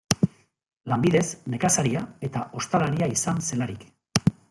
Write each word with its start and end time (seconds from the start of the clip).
Lanbidez 0.93 1.27
nekazaria 1.55 2.03
eta 2.31 2.49
ostalaria 2.63 3.15
izan 3.19 3.49
zelarik. 3.53 3.91